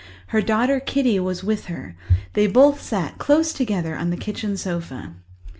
Her 0.29 0.41
daughter 0.41 0.79
Kitty 0.79 1.19
was 1.19 1.43
with 1.43 1.65
her; 1.65 1.95
they 2.33 2.47
both 2.47 2.81
sat 2.81 3.19
close 3.19 3.53
together 3.53 3.95
on 3.95 4.09
the 4.09 4.17
kitchen 4.17 4.57
sofa. 4.57 5.13